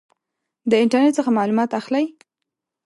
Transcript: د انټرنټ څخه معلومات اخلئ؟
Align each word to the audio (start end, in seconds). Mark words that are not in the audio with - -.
د 0.69 0.71
انټرنټ 0.83 1.13
څخه 1.17 1.31
معلومات 1.37 1.69
اخلئ؟ 1.81 2.05